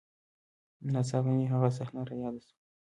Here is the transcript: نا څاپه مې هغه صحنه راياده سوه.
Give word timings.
نا 0.93 1.01
څاپه 1.09 1.31
مې 1.37 1.45
هغه 1.53 1.69
صحنه 1.77 2.01
راياده 2.07 2.41
سوه. 2.45 2.55